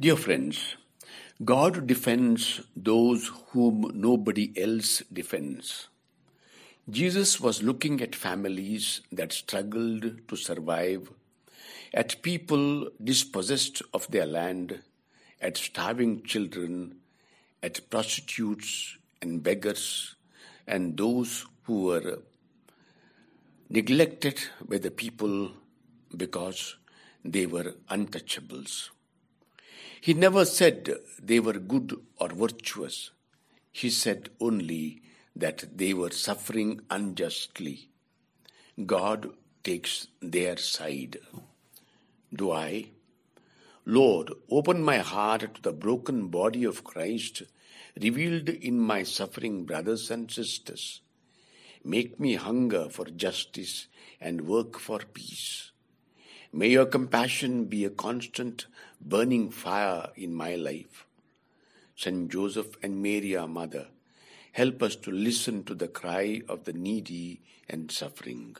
[0.00, 0.76] Dear friends,
[1.44, 5.88] God defends those whom nobody else defends.
[6.88, 11.10] Jesus was looking at families that struggled to survive,
[11.92, 14.82] at people dispossessed of their land,
[15.40, 16.98] at starving children,
[17.60, 20.14] at prostitutes and beggars,
[20.68, 22.20] and those who were
[23.68, 25.50] neglected by the people
[26.16, 26.76] because
[27.24, 28.90] they were untouchables.
[30.00, 33.10] He never said they were good or virtuous.
[33.72, 35.02] He said only
[35.34, 37.90] that they were suffering unjustly.
[38.84, 39.30] God
[39.64, 41.18] takes their side.
[42.32, 42.90] Do I?
[43.84, 47.42] Lord, open my heart to the broken body of Christ
[48.00, 51.00] revealed in my suffering brothers and sisters.
[51.84, 53.86] Make me hunger for justice
[54.20, 55.57] and work for peace.
[56.50, 58.66] May your compassion be a constant
[59.02, 61.06] burning fire in my life.
[61.94, 63.88] Saint Joseph and Mary, our mother,
[64.52, 68.56] help us to listen to the cry of the needy and suffering.